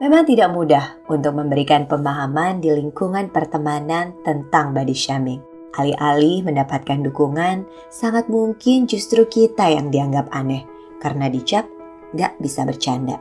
[0.00, 5.44] Memang tidak mudah untuk memberikan pemahaman di lingkungan pertemanan tentang body shaming.
[5.76, 10.64] Alih-alih mendapatkan dukungan, sangat mungkin justru kita yang dianggap aneh
[11.04, 11.68] karena dicap
[12.16, 13.20] gak bisa bercanda.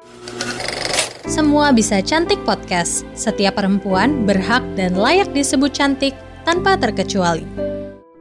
[1.27, 3.03] Semua bisa cantik podcast.
[3.11, 6.15] Setiap perempuan berhak dan layak disebut cantik
[6.47, 7.43] tanpa terkecuali.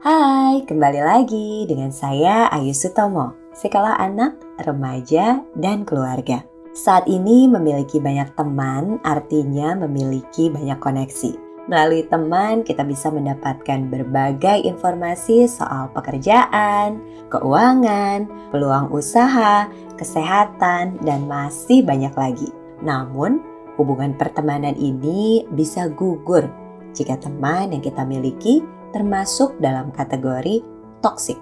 [0.03, 4.35] Hai, kembali lagi dengan saya Ayu Sutomo, sekolah anak,
[4.67, 6.58] remaja, dan keluarga.
[6.77, 11.33] Saat ini memiliki banyak teman artinya memiliki banyak koneksi.
[11.69, 19.69] Melalui teman kita bisa mendapatkan berbagai informasi soal pekerjaan, keuangan, peluang usaha,
[20.01, 22.49] kesehatan, dan masih banyak lagi.
[22.81, 23.45] Namun,
[23.77, 26.49] hubungan pertemanan ini bisa gugur
[26.97, 28.65] jika teman yang kita miliki
[28.97, 30.65] termasuk dalam kategori
[31.05, 31.37] toksik.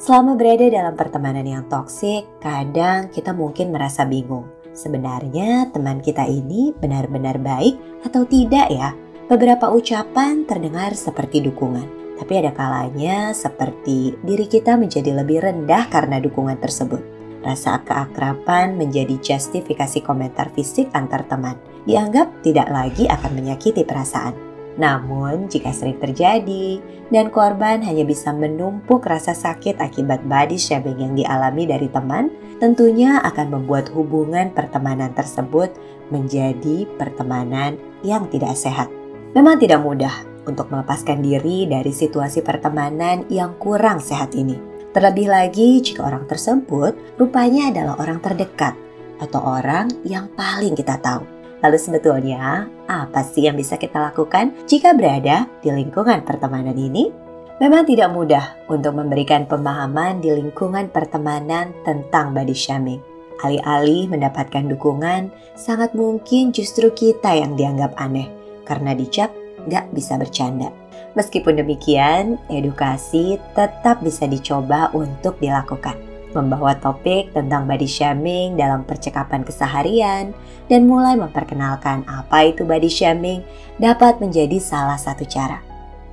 [0.00, 6.70] Selama berada dalam pertemanan yang toksik, kadang kita mungkin merasa bingung Sebenarnya teman kita ini
[6.70, 8.94] benar-benar baik atau tidak ya?
[9.26, 16.22] Beberapa ucapan terdengar seperti dukungan, tapi ada kalanya seperti diri kita menjadi lebih rendah karena
[16.22, 17.02] dukungan tersebut.
[17.42, 24.47] Rasa keakraban menjadi justifikasi komentar fisik antar teman, dianggap tidak lagi akan menyakiti perasaan.
[24.78, 26.78] Namun, jika sering terjadi
[27.10, 32.30] dan korban hanya bisa menumpuk rasa sakit akibat body shaming yang dialami dari teman,
[32.62, 35.74] tentunya akan membuat hubungan pertemanan tersebut
[36.14, 37.74] menjadi pertemanan
[38.06, 38.86] yang tidak sehat.
[39.34, 40.14] Memang tidak mudah
[40.46, 44.56] untuk melepaskan diri dari situasi pertemanan yang kurang sehat ini.
[44.94, 48.72] Terlebih lagi jika orang tersebut rupanya adalah orang terdekat
[49.20, 51.37] atau orang yang paling kita tahu.
[51.58, 57.10] Lalu sebetulnya apa sih yang bisa kita lakukan jika berada di lingkungan pertemanan ini?
[57.58, 63.02] Memang tidak mudah untuk memberikan pemahaman di lingkungan pertemanan tentang body shaming.
[63.42, 68.30] Alih-alih mendapatkan dukungan, sangat mungkin justru kita yang dianggap aneh
[68.62, 69.34] karena dicap
[69.66, 70.70] gak bisa bercanda.
[71.18, 76.07] Meskipun demikian, edukasi tetap bisa dicoba untuk dilakukan
[76.38, 80.30] membawa topik tentang body shaming dalam percakapan keseharian,
[80.70, 83.42] dan mulai memperkenalkan apa itu body shaming
[83.82, 85.58] dapat menjadi salah satu cara.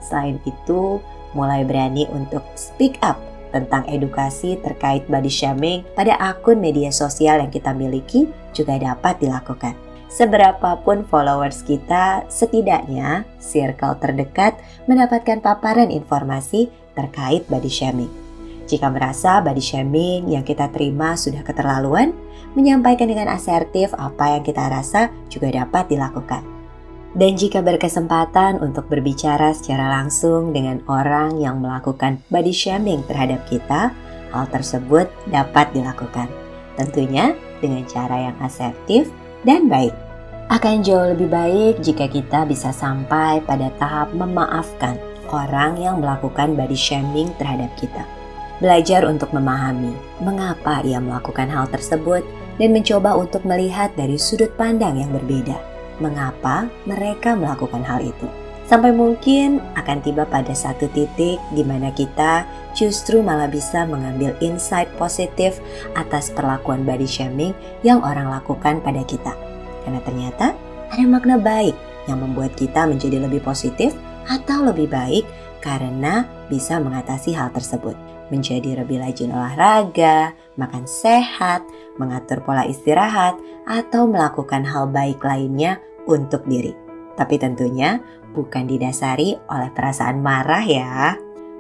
[0.02, 0.98] Selain itu,
[1.38, 3.22] mulai berani untuk speak up
[3.54, 9.78] tentang edukasi terkait body shaming pada akun media sosial yang kita miliki juga dapat dilakukan.
[10.12, 14.56] Seberapapun followers kita, setidaknya circle terdekat
[14.88, 18.25] mendapatkan paparan informasi terkait body shaming.
[18.66, 22.18] Jika merasa body shaming yang kita terima sudah keterlaluan,
[22.58, 26.42] menyampaikan dengan asertif apa yang kita rasa juga dapat dilakukan.
[27.16, 33.94] Dan jika berkesempatan untuk berbicara secara langsung dengan orang yang melakukan body shaming terhadap kita,
[34.34, 36.28] hal tersebut dapat dilakukan.
[36.76, 39.08] Tentunya dengan cara yang asertif
[39.48, 39.96] dan baik.
[40.52, 45.00] Akan jauh lebih baik jika kita bisa sampai pada tahap memaafkan
[45.32, 48.04] orang yang melakukan body shaming terhadap kita
[48.60, 49.92] belajar untuk memahami
[50.24, 52.24] mengapa ia melakukan hal tersebut
[52.56, 55.60] dan mencoba untuk melihat dari sudut pandang yang berbeda.
[56.00, 58.28] Mengapa mereka melakukan hal itu?
[58.66, 64.90] Sampai mungkin akan tiba pada satu titik di mana kita justru malah bisa mengambil insight
[64.98, 65.62] positif
[65.94, 67.54] atas perlakuan body shaming
[67.86, 69.38] yang orang lakukan pada kita.
[69.86, 70.58] Karena ternyata
[70.90, 71.78] ada makna baik
[72.10, 73.94] yang membuat kita menjadi lebih positif
[74.26, 75.30] atau lebih baik
[75.62, 77.94] karena bisa mengatasi hal tersebut
[78.34, 81.62] menjadi lebih rajin olahraga, makan sehat,
[82.00, 86.74] mengatur pola istirahat, atau melakukan hal baik lainnya untuk diri.
[87.16, 88.02] Tapi tentunya
[88.36, 91.16] bukan didasari oleh perasaan marah ya.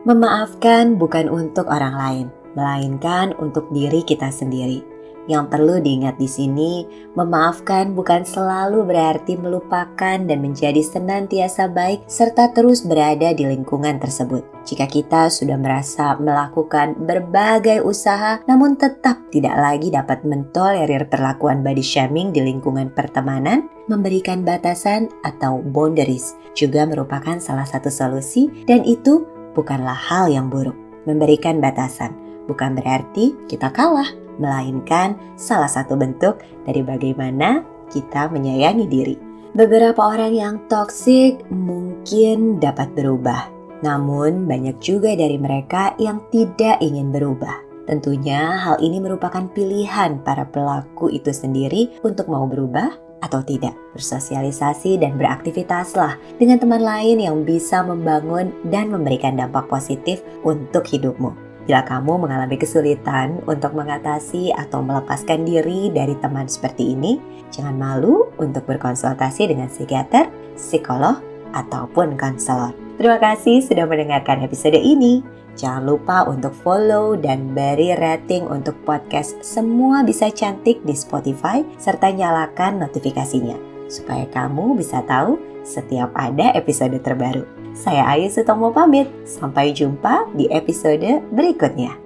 [0.06, 4.95] Memaafkan bukan untuk orang lain, melainkan untuk diri kita sendiri.
[5.26, 6.86] Yang perlu diingat di sini,
[7.18, 14.46] memaafkan bukan selalu berarti melupakan dan menjadi senantiasa baik serta terus berada di lingkungan tersebut.
[14.70, 21.82] Jika kita sudah merasa melakukan berbagai usaha namun tetap tidak lagi dapat mentolerir perlakuan body
[21.82, 29.26] shaming di lingkungan pertemanan, memberikan batasan atau boundaries juga merupakan salah satu solusi dan itu
[29.58, 30.78] bukanlah hal yang buruk.
[31.06, 32.14] Memberikan batasan
[32.50, 39.16] bukan berarti kita kalah melainkan salah satu bentuk dari bagaimana kita menyayangi diri.
[39.56, 43.48] Beberapa orang yang toksik mungkin dapat berubah,
[43.88, 47.64] namun banyak juga dari mereka yang tidak ingin berubah.
[47.86, 53.78] Tentunya hal ini merupakan pilihan para pelaku itu sendiri untuk mau berubah atau tidak.
[53.94, 61.45] Bersosialisasi dan beraktivitaslah dengan teman lain yang bisa membangun dan memberikan dampak positif untuk hidupmu.
[61.66, 67.18] Bila kamu mengalami kesulitan untuk mengatasi atau melepaskan diri dari teman seperti ini,
[67.50, 71.18] jangan malu untuk berkonsultasi dengan psikiater, psikolog,
[71.58, 72.76] ataupun konselor.
[73.02, 75.26] Terima kasih sudah mendengarkan episode ini.
[75.56, 82.12] Jangan lupa untuk follow dan beri rating untuk podcast Semua Bisa Cantik di Spotify serta
[82.12, 83.56] nyalakan notifikasinya
[83.88, 87.55] supaya kamu bisa tahu setiap ada episode terbaru.
[87.76, 89.12] Saya Ayu Sutomo pamit.
[89.28, 92.05] Sampai jumpa di episode berikutnya.